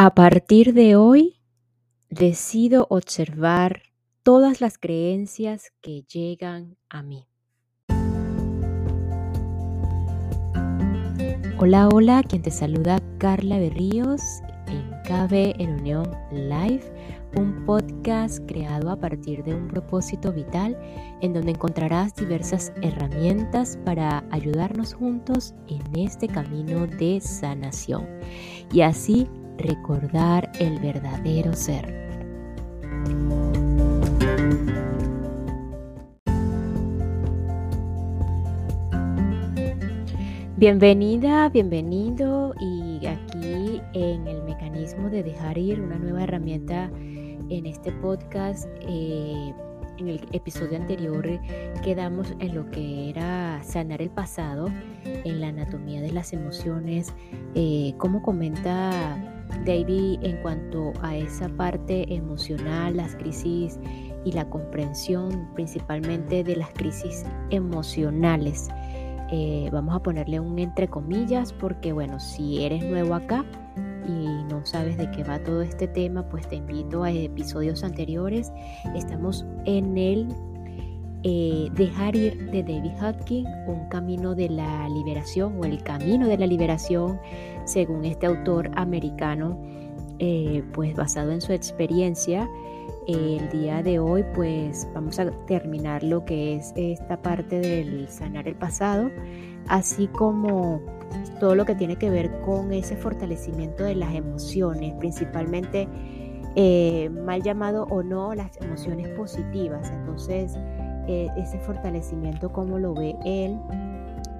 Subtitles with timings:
[0.00, 1.40] A partir de hoy,
[2.08, 3.82] decido observar
[4.22, 7.26] todas las creencias que llegan a mí.
[11.58, 14.22] Hola, hola, quien te saluda Carla Berríos
[14.68, 16.92] en KB en Unión Live,
[17.36, 20.78] un podcast creado a partir de un propósito vital
[21.22, 28.06] en donde encontrarás diversas herramientas para ayudarnos juntos en este camino de sanación
[28.72, 29.26] y así
[29.58, 32.08] recordar el verdadero ser.
[40.56, 46.90] Bienvenida, bienvenido y aquí en el mecanismo de dejar ir una nueva herramienta
[47.48, 48.68] en este podcast.
[48.80, 49.54] Eh,
[49.98, 51.28] en el episodio anterior
[51.82, 54.68] quedamos en lo que era sanar el pasado,
[55.04, 57.14] en la anatomía de las emociones,
[57.54, 63.78] eh, como comenta David en cuanto a esa parte emocional, las crisis
[64.24, 68.68] y la comprensión principalmente de las crisis emocionales.
[69.30, 73.44] Eh, vamos a ponerle un entre comillas porque bueno, si eres nuevo acá
[74.06, 78.50] y no sabes de qué va todo este tema, pues te invito a episodios anteriores.
[78.94, 80.28] Estamos en el
[81.30, 86.38] eh, Dejar ir de David Hopkins, un camino de la liberación o el camino de
[86.38, 87.20] la liberación
[87.66, 89.60] según este autor americano,
[90.20, 92.48] eh, pues basado en su experiencia.
[93.06, 98.48] el día de hoy pues vamos a terminar lo que es esta parte del sanar
[98.48, 99.10] el pasado,
[99.66, 100.80] así como
[101.40, 105.88] todo lo que tiene que ver con ese fortalecimiento de las emociones, principalmente
[106.56, 109.90] eh, mal llamado o no las emociones positivas.
[109.90, 110.56] Entonces,
[111.08, 113.58] eh, ese fortalecimiento, como lo ve él.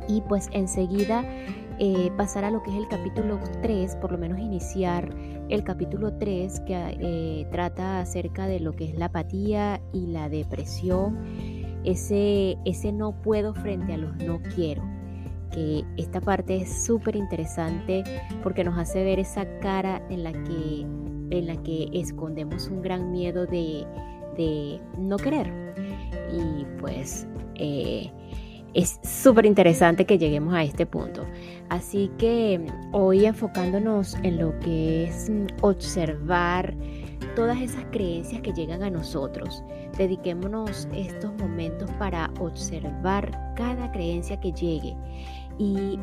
[0.06, 1.25] Y pues enseguida
[1.80, 5.08] eh, pasar a lo que es el capítulo 3, por lo menos iniciar
[5.48, 10.28] el capítulo 3 que eh, trata acerca de lo que es la apatía y la
[10.28, 11.19] depresión,
[11.84, 14.82] ese, ese no puedo frente a los no quiero,
[15.53, 18.03] que esta parte es súper interesante
[18.43, 23.12] porque nos hace ver esa cara en la que, en la que escondemos un gran
[23.12, 23.87] miedo de,
[24.37, 25.68] de no querer.
[26.32, 27.26] Y pues...
[27.56, 28.10] Eh,
[28.74, 31.24] es súper interesante que lleguemos a este punto.
[31.69, 36.74] Así que hoy enfocándonos en lo que es mm, observar
[37.34, 39.62] todas esas creencias que llegan a nosotros.
[39.96, 44.96] Dediquémonos estos momentos para observar cada creencia que llegue
[45.58, 45.98] y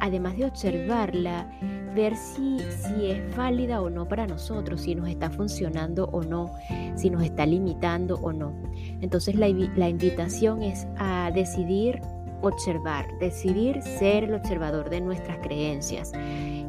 [0.00, 1.46] además de observarla,
[1.94, 6.52] ver si, si es válida o no para nosotros, si nos está funcionando o no,
[6.96, 8.52] si nos está limitando o no.
[9.00, 12.00] Entonces la, invitación es a decidir
[12.42, 16.12] observar, decidir ser el observador de nuestras creencias.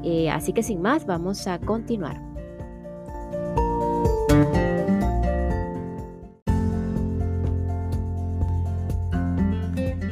[0.03, 2.21] Eh, así que sin más, vamos a continuar.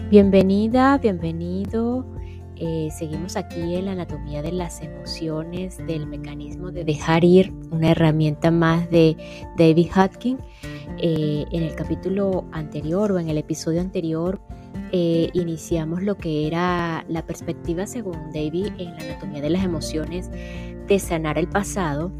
[0.09, 2.18] Bienvenida, bienvenido
[2.59, 7.91] eh, seguimos aquí en la anatomía de las emociones, del mecanismo de dejar ir, una
[7.91, 9.15] herramienta más de
[9.57, 10.37] David Hutkin.
[10.97, 14.41] Eh, en el capítulo anterior o en el episodio anterior
[14.91, 20.29] eh, iniciamos lo que era la perspectiva según David en la anatomía de las emociones
[20.29, 22.11] de sanar el pasado.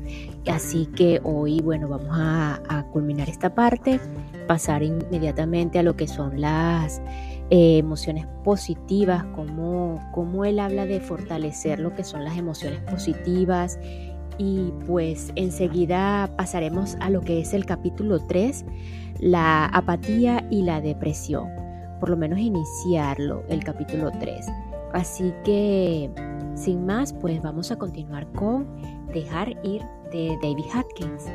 [0.48, 4.00] Así que hoy, bueno, vamos a, a culminar esta parte,
[4.48, 7.02] pasar inmediatamente a lo que son las
[7.50, 13.80] eh, emociones positivas, como, como él habla de fortalecer lo que son las emociones positivas.
[14.38, 18.66] Y pues enseguida pasaremos a lo que es el capítulo 3,
[19.20, 21.50] la apatía y la depresión.
[22.00, 24.48] Por lo menos iniciarlo, el capítulo 3.
[24.94, 26.10] Así que,
[26.56, 28.68] sin más, pues vamos a continuar con
[29.14, 31.26] Dejar ir de David Hopkins.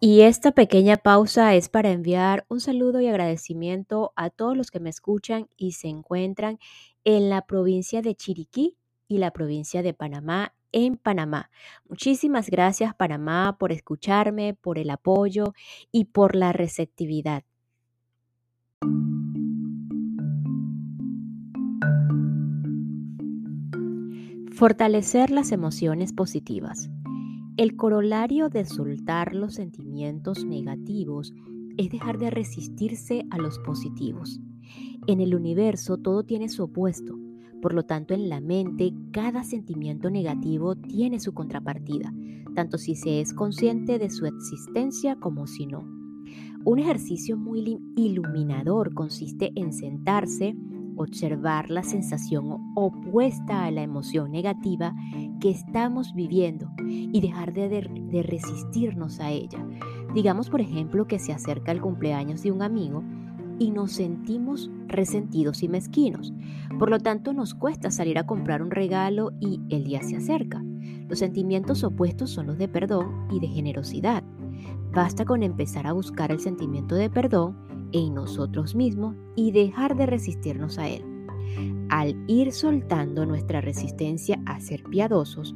[0.00, 4.78] Y esta pequeña pausa es para enviar un saludo y agradecimiento a todos los que
[4.78, 6.60] me escuchan y se encuentran
[7.02, 8.76] en la provincia de Chiriquí
[9.08, 11.50] y la provincia de Panamá en Panamá.
[11.88, 15.52] Muchísimas gracias Panamá por escucharme, por el apoyo
[15.90, 17.42] y por la receptividad.
[24.52, 26.88] Fortalecer las emociones positivas.
[27.58, 31.34] El corolario de soltar los sentimientos negativos
[31.76, 34.40] es dejar de resistirse a los positivos.
[35.08, 37.18] En el universo todo tiene su opuesto,
[37.60, 42.14] por lo tanto en la mente cada sentimiento negativo tiene su contrapartida,
[42.54, 45.80] tanto si se es consciente de su existencia como si no.
[46.64, 50.54] Un ejercicio muy iluminador consiste en sentarse
[50.98, 54.94] observar la sensación opuesta a la emoción negativa
[55.40, 59.64] que estamos viviendo y dejar de, resistirnos a ella.
[60.14, 63.02] Digamos, por ejemplo, que se acerca el cumpleaños de un amigo
[63.58, 66.32] y nos sentimos resentidos y mezquinos.
[66.78, 70.62] Por lo tanto, nos cuesta salir a comprar un regalo y el día se acerca.
[71.08, 74.22] Los sentimientos opuestos son los de perdón y de generosidad.
[74.92, 80.06] Basta con empezar a buscar el sentimiento de perdón en nosotros mismos y dejar de
[80.06, 81.04] resistirnos a él.
[81.88, 85.54] Al ir soltando nuestra resistencia a ser piadosos,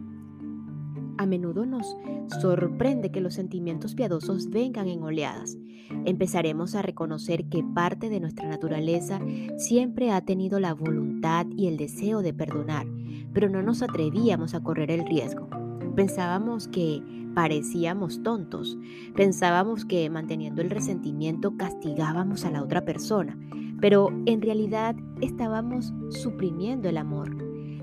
[1.18, 1.96] a menudo nos
[2.40, 5.58] sorprende que los sentimientos piadosos vengan en oleadas.
[6.04, 9.20] Empezaremos a reconocer que parte de nuestra naturaleza
[9.56, 12.86] siempre ha tenido la voluntad y el deseo de perdonar,
[13.32, 15.48] pero no nos atrevíamos a correr el riesgo.
[15.94, 17.02] Pensábamos que
[17.34, 18.78] parecíamos tontos,
[19.14, 23.38] pensábamos que manteniendo el resentimiento castigábamos a la otra persona,
[23.80, 27.36] pero en realidad estábamos suprimiendo el amor.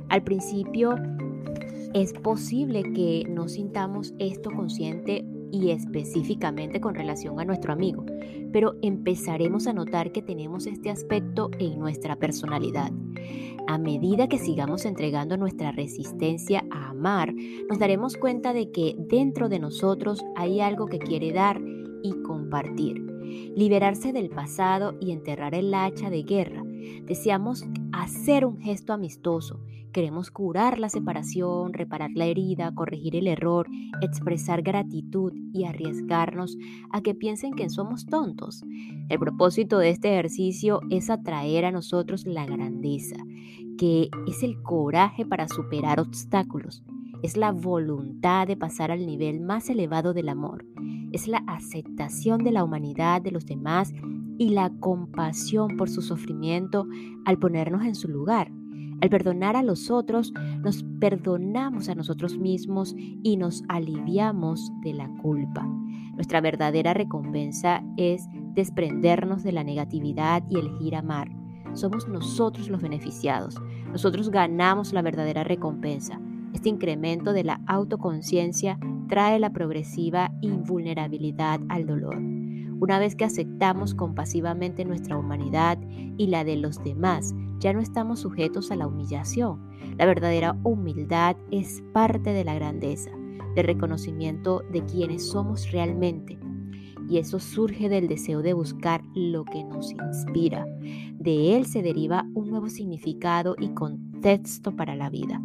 [0.10, 0.96] Al principio
[1.94, 8.06] es posible que no sintamos esto consciente y específicamente con relación a nuestro amigo,
[8.52, 12.92] pero empezaremos a notar que tenemos este aspecto en nuestra personalidad.
[13.68, 17.34] A medida que sigamos entregando nuestra resistencia a amar,
[17.70, 21.62] nos daremos cuenta de que dentro de nosotros hay algo que quiere dar
[22.02, 23.00] y compartir.
[23.56, 26.64] Liberarse del pasado y enterrar el hacha de guerra.
[27.04, 29.60] Deseamos hacer un gesto amistoso
[29.92, 33.68] Queremos curar la separación, reparar la herida, corregir el error,
[34.02, 36.58] expresar gratitud y arriesgarnos
[36.92, 38.64] a que piensen que somos tontos.
[39.10, 43.16] El propósito de este ejercicio es atraer a nosotros la grandeza,
[43.80, 46.84] que es el coraje para superar obstáculos.
[47.24, 50.66] Es la voluntad de pasar al nivel más elevado del amor.
[51.12, 53.92] Es la aceptación de la humanidad de los demás
[54.38, 56.86] y la compasión por su sufrimiento
[57.26, 58.52] al ponernos en su lugar.
[59.02, 65.10] Al perdonar a los otros, nos perdonamos a nosotros mismos y nos aliviamos de la
[65.22, 65.66] culpa.
[66.16, 71.30] Nuestra verdadera recompensa es desprendernos de la negatividad y elegir amar.
[71.74, 73.56] Somos nosotros los beneficiados.
[73.92, 76.20] Nosotros ganamos la verdadera recompensa.
[76.54, 82.18] Este incremento de la autoconciencia trae la progresiva invulnerabilidad al dolor.
[82.80, 85.78] Una vez que aceptamos compasivamente nuestra humanidad
[86.18, 89.60] y la de los demás, ya no estamos sujetos a la humillación.
[89.98, 93.12] La verdadera humildad es parte de la grandeza,
[93.56, 96.40] del reconocimiento de quienes somos realmente.
[97.10, 100.66] Y eso surge del deseo de buscar lo que nos inspira.
[101.18, 105.42] De él se deriva un nuevo significado y contexto para la vida.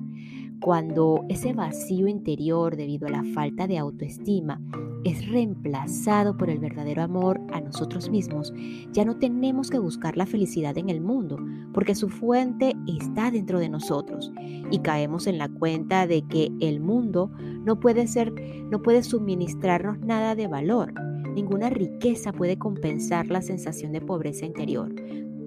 [0.60, 4.60] Cuando ese vacío interior debido a la falta de autoestima
[5.04, 8.52] es reemplazado por el verdadero amor a nosotros mismos,
[8.92, 11.38] ya no tenemos que buscar la felicidad en el mundo,
[11.72, 14.32] porque su fuente está dentro de nosotros
[14.70, 17.30] y caemos en la cuenta de que el mundo
[17.64, 18.32] no puede ser
[18.70, 20.92] no puede suministrarnos nada de valor.
[21.34, 24.94] Ninguna riqueza puede compensar la sensación de pobreza interior.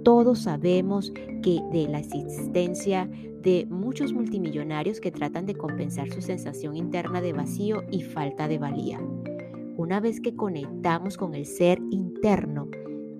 [0.03, 1.11] Todos sabemos
[1.41, 3.09] que de la existencia
[3.41, 8.57] de muchos multimillonarios que tratan de compensar su sensación interna de vacío y falta de
[8.57, 8.99] valía.
[9.77, 12.67] Una vez que conectamos con el ser interno,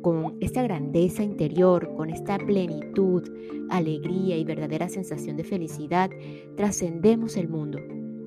[0.02, 3.22] con esta grandeza interior, con esta plenitud,
[3.70, 6.10] alegría y verdadera sensación de felicidad,
[6.56, 7.78] trascendemos el mundo.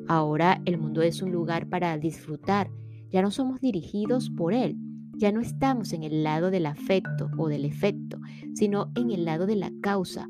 [0.07, 2.71] Ahora el mundo es un lugar para disfrutar,
[3.11, 4.76] ya no somos dirigidos por él,
[5.16, 8.21] ya no estamos en el lado del afecto o del efecto,
[8.54, 10.28] sino en el lado de la causa,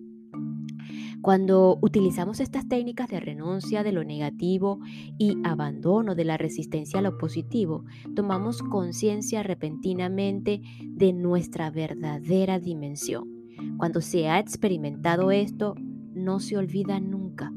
[1.22, 4.80] cuando utilizamos estas técnicas de renuncia de lo negativo
[5.18, 7.84] y abandono de la resistencia a lo positivo,
[8.14, 13.28] tomamos conciencia repentinamente de nuestra verdadera dimensión.
[13.76, 15.74] Cuando se ha experimentado esto,
[16.14, 17.52] no se olvida nunca.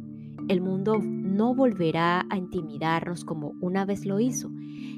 [0.50, 4.52] El mundo no volverá a intimidarnos como una vez lo hizo.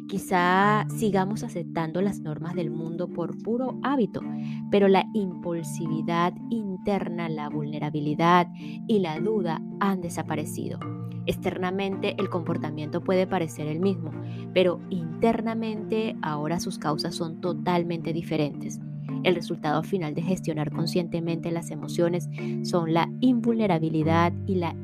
[0.07, 4.21] Quizá sigamos aceptando las normas del mundo por puro hábito,
[4.69, 8.47] pero la impulsividad interna, la vulnerabilidad
[8.87, 10.79] y la duda han desaparecido.
[11.25, 14.11] Externamente el comportamiento puede parecer el mismo,
[14.53, 18.79] pero internamente ahora sus causas son totalmente diferentes.
[19.23, 22.29] El resultado final de gestionar conscientemente las emociones
[22.61, 24.75] son la invulnerabilidad y la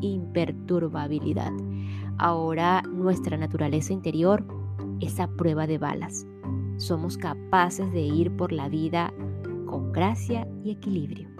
[0.00, 1.52] imperturbabilidad.
[2.22, 4.44] Ahora nuestra naturaleza interior
[5.00, 6.26] es a prueba de balas.
[6.76, 9.10] Somos capaces de ir por la vida
[9.64, 11.30] con gracia y equilibrio.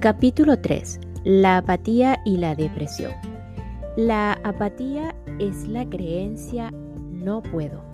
[0.00, 1.00] Capítulo 3.
[1.24, 3.12] La apatía y la depresión.
[3.96, 6.70] La apatía es la creencia
[7.10, 7.87] no puedo.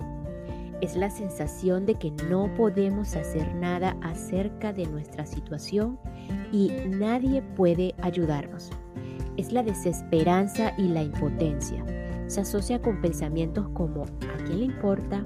[0.81, 5.97] Es la sensación de que no podemos hacer nada acerca de nuestra situación
[6.51, 8.69] y nadie puede ayudarnos.
[9.37, 11.83] Es la desesperanza y la impotencia.
[12.27, 15.25] Se asocia con pensamientos como ¿a quién le importa?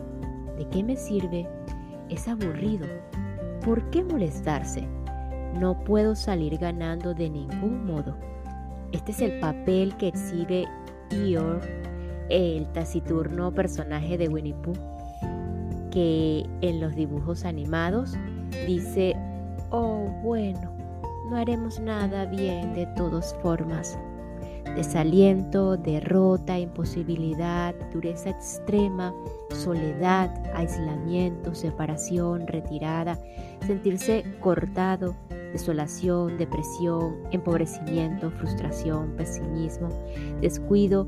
[0.58, 1.48] ¿De qué me sirve?
[2.10, 2.88] Es aburrido.
[3.63, 4.88] ¿Por qué molestarse?
[5.60, 8.15] No puedo salir ganando de ningún modo.
[8.91, 10.68] Este es el papel que exhibe
[11.12, 11.68] Eeyore,
[12.29, 14.74] el taciturno personaje de Winnie Pooh,
[15.91, 18.13] que en los dibujos animados
[18.67, 19.15] dice,
[19.72, 20.72] oh bueno,
[21.29, 23.98] no haremos nada bien de todas formas.
[24.75, 29.13] Desaliento, derrota, imposibilidad, dureza extrema,
[29.50, 33.19] soledad, aislamiento, separación, retirada,
[33.65, 35.15] sentirse cortado,
[35.51, 39.89] desolación, depresión, empobrecimiento, frustración, pesimismo,
[40.39, 41.08] descuido,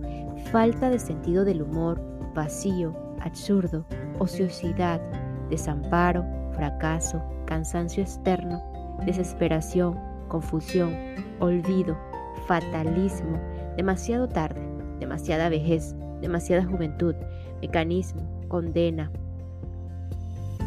[0.52, 2.02] falta de sentido del humor,
[2.34, 3.86] vacío, absurdo,
[4.22, 5.02] ociosidad,
[5.50, 6.24] desamparo,
[6.54, 8.64] fracaso, cansancio externo,
[9.04, 9.98] desesperación,
[10.28, 10.96] confusión,
[11.40, 11.98] olvido,
[12.46, 13.40] fatalismo,
[13.76, 14.62] demasiado tarde,
[15.00, 17.16] demasiada vejez, demasiada juventud,
[17.62, 19.12] mecanismo, condena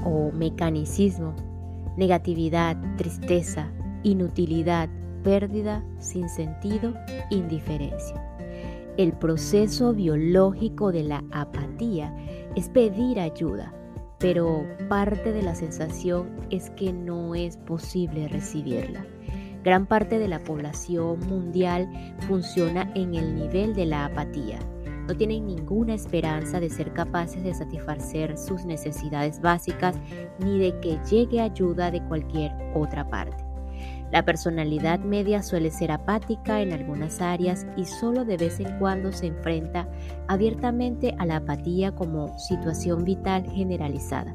[0.04, 1.37] o mecanicismo,
[1.96, 3.70] negatividad, tristeza,
[4.02, 4.88] inutilidad,
[5.23, 6.92] pérdida, sin sentido,
[7.30, 8.20] indiferencia.
[8.96, 12.14] El proceso biológico de la apatía
[12.56, 13.75] es pedir ayuda,
[14.18, 19.04] pero parte de la sensación es que no es posible recibirla.
[19.62, 21.88] Gran parte de la población mundial
[22.28, 24.58] funciona en el nivel de la apatía
[25.06, 29.96] no tienen ninguna esperanza de ser capaces de satisfacer sus necesidades básicas
[30.38, 33.53] ni de que llegue ayuda de cualquier otra parte.
[34.14, 39.11] La personalidad media suele ser apática en algunas áreas y solo de vez en cuando
[39.11, 39.88] se enfrenta
[40.28, 44.33] abiertamente a la apatía como situación vital generalizada.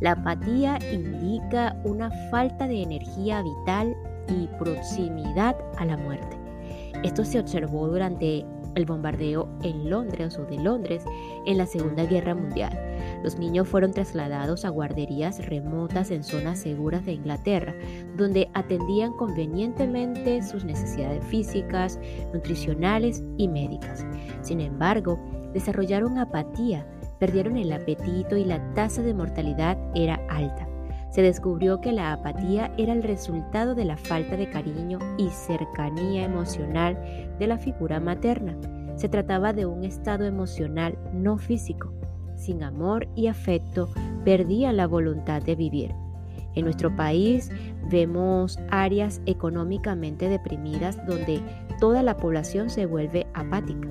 [0.00, 6.36] La apatía indica una falta de energía vital y proximidad a la muerte.
[7.04, 8.44] Esto se observó durante
[8.74, 11.04] el bombardeo en Londres o de Londres
[11.46, 12.78] en la Segunda Guerra Mundial.
[13.22, 17.74] Los niños fueron trasladados a guarderías remotas en zonas seguras de Inglaterra,
[18.16, 21.98] donde atendían convenientemente sus necesidades físicas,
[22.32, 24.04] nutricionales y médicas.
[24.42, 25.18] Sin embargo,
[25.52, 26.86] desarrollaron apatía,
[27.18, 30.68] perdieron el apetito y la tasa de mortalidad era alta
[31.14, 36.24] se descubrió que la apatía era el resultado de la falta de cariño y cercanía
[36.24, 36.98] emocional
[37.38, 38.56] de la figura materna.
[38.96, 41.92] Se trataba de un estado emocional no físico.
[42.34, 43.90] Sin amor y afecto,
[44.24, 45.94] perdía la voluntad de vivir.
[46.56, 47.48] En nuestro país
[47.88, 51.40] vemos áreas económicamente deprimidas donde
[51.78, 53.88] toda la población se vuelve apática.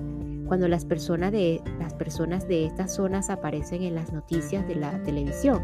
[0.47, 5.01] Cuando las personas de, las personas de estas zonas aparecen en las noticias de la
[5.03, 5.61] televisión,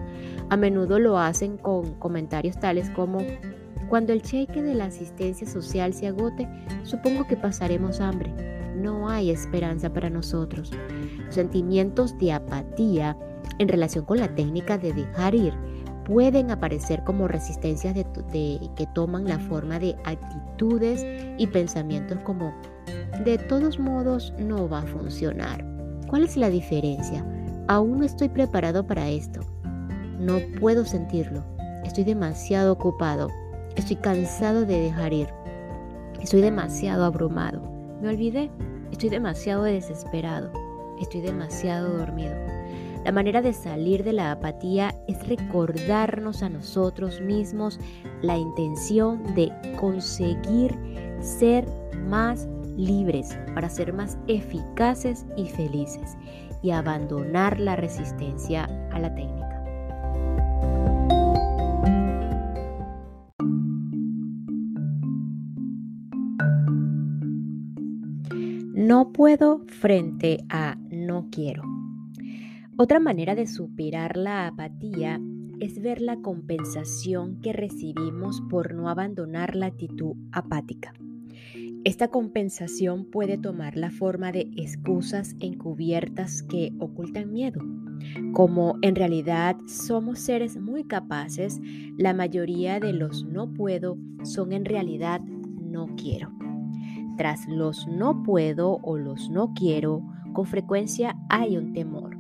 [0.50, 3.20] a menudo lo hacen con comentarios tales como,
[3.90, 6.48] cuando el cheque de la asistencia social se agote,
[6.84, 8.34] supongo que pasaremos hambre.
[8.76, 10.72] No hay esperanza para nosotros.
[11.30, 13.18] Sentimientos de apatía
[13.58, 15.54] en relación con la técnica de dejar ir
[16.10, 21.06] pueden aparecer como resistencias de, que toman la forma de actitudes
[21.38, 22.52] y pensamientos como
[23.24, 25.64] de todos modos no va a funcionar.
[26.08, 27.24] ¿Cuál es la diferencia?
[27.68, 29.42] Aún no estoy preparado para esto.
[30.18, 31.44] No puedo sentirlo.
[31.86, 33.30] Estoy demasiado ocupado.
[33.76, 35.28] Estoy cansado de dejar ir.
[36.20, 37.62] Estoy demasiado abrumado.
[38.02, 38.50] Me olvidé.
[38.92, 40.52] Estoy demasiado desesperado.
[41.00, 42.34] Estoy demasiado dormido.
[43.06, 47.80] La manera de salir de la apatía es recordarnos a nosotros mismos
[48.22, 50.76] la intención de conseguir
[51.22, 51.66] ser
[52.08, 56.18] más libres para ser más eficaces y felices
[56.62, 59.40] y abandonar la resistencia a la técnica.
[68.74, 71.79] No puedo frente a no quiero.
[72.82, 75.20] Otra manera de superar la apatía
[75.60, 80.94] es ver la compensación que recibimos por no abandonar la actitud apática.
[81.84, 87.60] Esta compensación puede tomar la forma de excusas encubiertas que ocultan miedo.
[88.32, 91.60] Como en realidad somos seres muy capaces,
[91.98, 96.32] la mayoría de los no puedo son en realidad no quiero.
[97.18, 102.19] Tras los no puedo o los no quiero, con frecuencia hay un temor.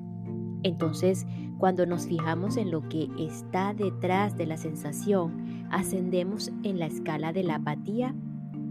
[0.64, 1.26] Entonces,
[1.58, 7.34] cuando nos fijamos en lo que está detrás de la sensación, ascendemos en la escala
[7.34, 8.16] de la apatía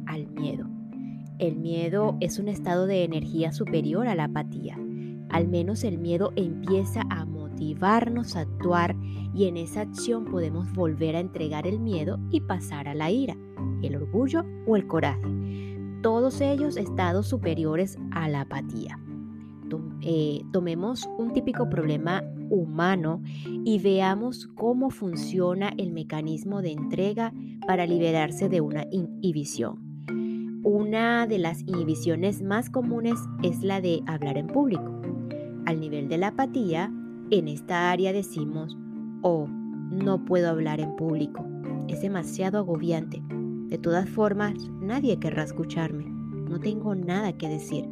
[0.07, 0.67] al miedo.
[1.39, 4.77] El miedo es un estado de energía superior a la apatía.
[5.29, 8.97] Al menos el miedo empieza a motivarnos a actuar
[9.35, 13.37] y en esa acción podemos volver a entregar el miedo y pasar a la ira,
[13.83, 15.21] el orgullo o el coraje.
[16.03, 18.99] Todos ellos estados superiores a la apatía.
[20.03, 23.23] Eh, tomemos un típico problema humano
[23.65, 27.33] y veamos cómo funciona el mecanismo de entrega
[27.67, 29.89] para liberarse de una inhibición.
[30.65, 35.01] Una de las inhibiciones más comunes es la de hablar en público.
[35.67, 36.93] Al nivel de la apatía,
[37.31, 38.77] en esta área decimos,
[39.23, 39.47] oh,
[39.91, 41.45] no puedo hablar en público,
[41.89, 43.23] es demasiado agobiante.
[43.69, 47.89] De todas formas, nadie querrá escucharme, no tengo nada que decir.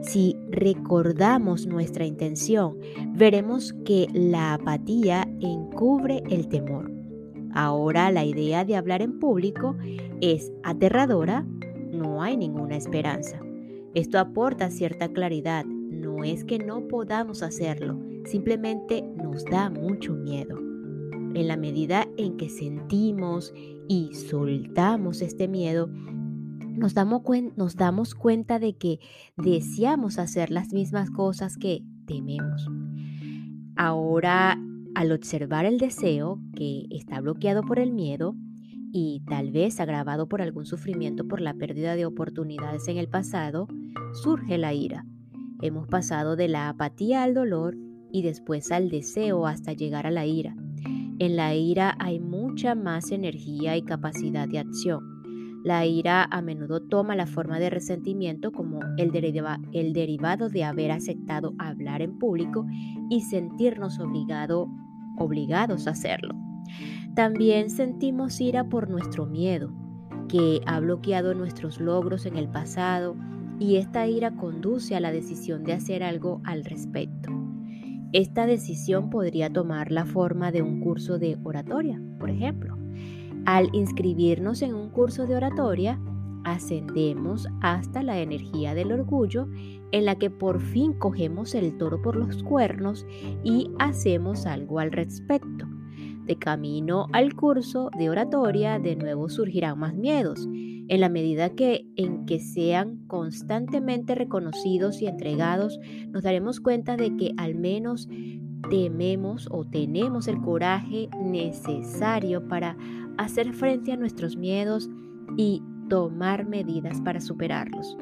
[0.00, 2.78] Si recordamos nuestra intención,
[3.14, 6.90] veremos que la apatía encubre el temor.
[7.52, 9.76] Ahora la idea de hablar en público
[10.20, 11.44] es aterradora,
[11.92, 13.40] no hay ninguna esperanza.
[13.94, 20.56] Esto aporta cierta claridad, no es que no podamos hacerlo, simplemente nos da mucho miedo.
[21.34, 23.52] En la medida en que sentimos
[23.88, 25.90] y soltamos este miedo,
[26.78, 29.00] nos damos, cuenta de que
[29.36, 32.68] deseamos hacer las mismas cosas que tememos.
[33.76, 34.58] Ahora,
[34.94, 38.34] al observar el deseo que está bloqueado por el miedo
[38.92, 43.68] y tal vez agravado por algún sufrimiento por la pérdida de oportunidades en el pasado,
[44.22, 45.04] surge la ira.
[45.60, 47.76] Hemos pasado de la apatía al dolor
[48.10, 50.56] y después al deseo hasta llegar a la ira.
[51.18, 55.17] En la ira hay mucha más energía y capacidad de acción.
[55.64, 61.54] La ira a menudo toma la forma de resentimiento como el, derivado de haber aceptado
[61.58, 62.64] hablar en público
[63.10, 64.68] y sentirnos obligado,
[65.18, 66.34] obligados a hacerlo.
[67.14, 69.72] También sentimos ira por nuestro miedo,
[70.28, 73.16] que ha bloqueado nuestros logros en el pasado
[73.58, 77.32] y esta ira conduce a la decisión de hacer algo al respecto.
[78.12, 82.77] Esta decisión podría tomar la forma de un curso de oratoria, por ejemplo.
[83.44, 85.98] Al inscribirnos en un curso de oratoria,
[86.44, 89.48] ascendemos hasta la energía del orgullo
[89.92, 93.06] en la que por fin cogemos el toro por los cuernos
[93.44, 95.66] y hacemos algo al respecto.
[96.26, 100.46] De camino al curso de oratoria, de nuevo surgirán más miedos,
[100.90, 107.16] en la medida que en que sean constantemente reconocidos y entregados, nos daremos cuenta de
[107.16, 108.08] que al menos
[108.70, 112.76] tememos o tenemos el coraje necesario para
[113.18, 114.88] hacer frente a nuestros miedos
[115.36, 117.96] y tomar medidas para superarlos.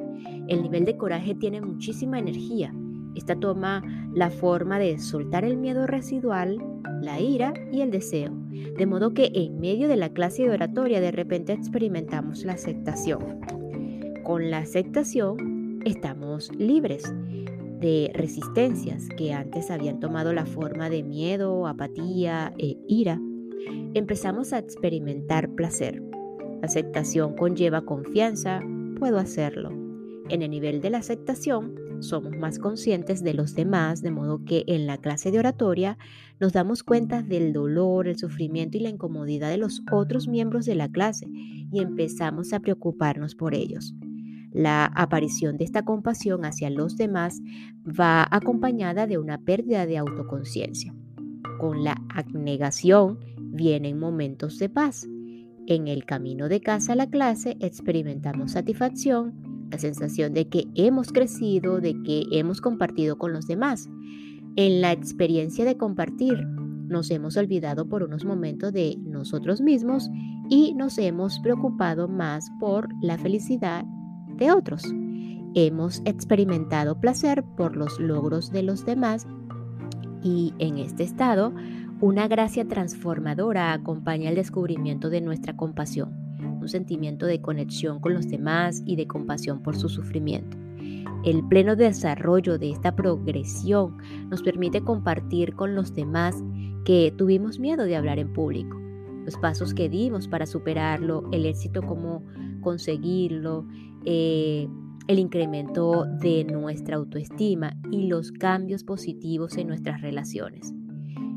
[0.49, 2.73] El nivel de coraje tiene muchísima energía.
[3.15, 3.83] Esta toma
[4.15, 6.59] la forma de soltar el miedo residual
[7.03, 8.33] la ira y el deseo.
[8.77, 13.41] De modo que en medio de la clase de oratoria de repente experimentamos la aceptación.
[14.25, 17.05] Con la aceptación estamos libres
[17.81, 23.21] de resistencias que antes habían tomado la forma de miedo, apatía e ira.
[23.95, 26.03] Empezamos a experimentar placer.
[26.61, 28.61] La aceptación conlleva confianza,
[28.99, 29.71] puedo hacerlo.
[30.29, 34.65] En el nivel de la aceptación, somos más conscientes de los demás, de modo que
[34.67, 35.99] en la clase de oratoria
[36.41, 40.75] nos damos cuenta del dolor, el sufrimiento y la incomodidad de los otros miembros de
[40.75, 43.95] la clase y empezamos a preocuparnos por ellos.
[44.53, 47.41] La aparición de esta compasión hacia los demás
[47.87, 50.95] va acompañada de una pérdida de autoconciencia.
[51.59, 53.19] Con la abnegación
[53.57, 55.09] vienen momentos de paz.
[55.67, 59.35] En el camino de casa a la clase experimentamos satisfacción,
[59.71, 63.89] la sensación de que hemos crecido, de que hemos compartido con los demás.
[64.55, 66.47] En la experiencia de compartir,
[66.89, 70.09] nos hemos olvidado por unos momentos de nosotros mismos
[70.49, 73.85] y nos hemos preocupado más por la felicidad
[74.37, 74.85] de otros.
[75.55, 79.27] Hemos experimentado placer por los logros de los demás
[80.23, 81.53] y en este estado,
[82.01, 86.27] una gracia transformadora acompaña el descubrimiento de nuestra compasión
[86.67, 90.57] un sentimiento de conexión con los demás y de compasión por su sufrimiento.
[91.25, 93.97] El pleno desarrollo de esta progresión
[94.29, 96.43] nos permite compartir con los demás
[96.85, 98.77] que tuvimos miedo de hablar en público,
[99.25, 102.25] los pasos que dimos para superarlo, el éxito como
[102.61, 103.67] conseguirlo,
[104.05, 104.69] eh,
[105.09, 110.73] el incremento de nuestra autoestima y los cambios positivos en nuestras relaciones.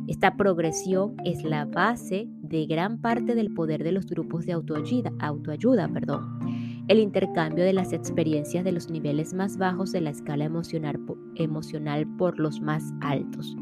[0.09, 5.13] Esta progresión es la base de gran parte del poder de los grupos de autoayuda,
[5.19, 6.39] autoayuda perdón.
[6.87, 10.99] el intercambio de las experiencias de los niveles más bajos de la escala emocional,
[11.35, 13.55] emocional por los más altos.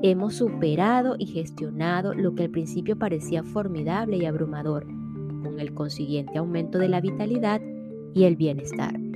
[0.00, 4.86] Hemos superado y gestionado lo que al principio parecía formidable y abrumador,
[5.42, 7.60] con el consiguiente aumento de la vitalidad
[8.14, 9.09] y el bienestar.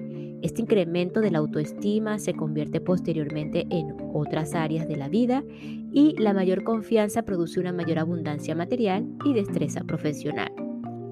[0.45, 5.43] Este incremento de la autoestima se convierte posteriormente en otras áreas de la vida
[5.91, 10.53] y la mayor confianza produce una mayor abundancia material y destreza profesional.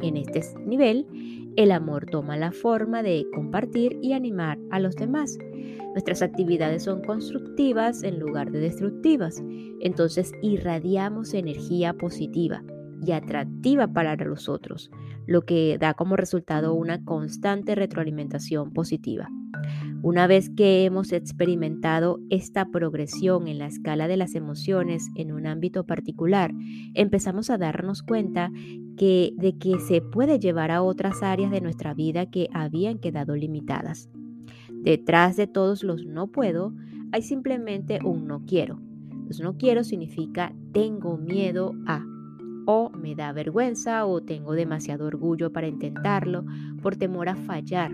[0.03, 1.07] En este nivel,
[1.57, 5.39] el amor toma la forma de compartir y animar a los demás.
[5.93, 9.43] Nuestras actividades son constructivas en lugar de destructivas,
[9.81, 12.63] entonces irradiamos energía positiva
[13.05, 14.91] y atractiva para los otros,
[15.27, 19.29] lo que da como resultado una constante retroalimentación positiva.
[20.03, 25.47] Una vez que hemos experimentado esta progresión en la escala de las emociones en un
[25.47, 26.53] ámbito particular,
[26.95, 28.51] empezamos a darnos cuenta
[28.97, 33.37] que, de que se puede llevar a otras áreas de nuestra vida que habían quedado
[33.37, 34.09] limitadas.
[34.71, 36.73] Detrás de todos los no puedo
[37.13, 38.81] hay simplemente un no quiero.
[39.29, 42.05] Los no quiero significa tengo miedo a
[42.67, 46.45] o me da vergüenza o tengo demasiado orgullo para intentarlo
[46.83, 47.93] por temor a fallar.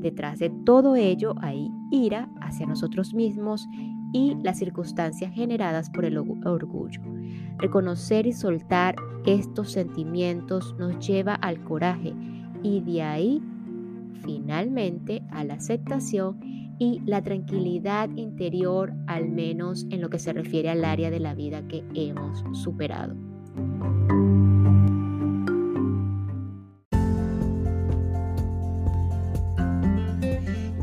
[0.00, 3.66] Detrás de todo ello hay ira hacia nosotros mismos
[4.12, 7.00] y las circunstancias generadas por el orgullo.
[7.58, 12.14] Reconocer y soltar estos sentimientos nos lleva al coraje
[12.62, 13.42] y de ahí
[14.22, 16.40] finalmente a la aceptación
[16.78, 21.34] y la tranquilidad interior, al menos en lo que se refiere al área de la
[21.34, 23.35] vida que hemos superado.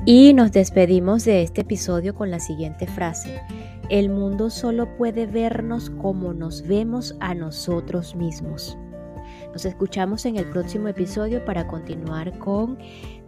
[0.06, 3.42] Y nos despedimos de este episodio con la siguiente frase.
[3.90, 8.78] El mundo solo puede vernos como nos vemos a nosotros mismos.
[9.54, 12.78] Nos escuchamos en el próximo episodio para continuar con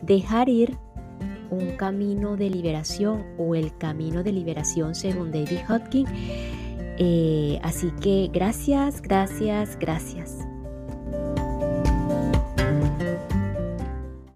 [0.02, 0.78] dejar ir
[1.50, 6.06] un camino de liberación o el camino de liberación según David Hodgkin.
[6.98, 10.48] Eh, así que gracias, gracias, gracias.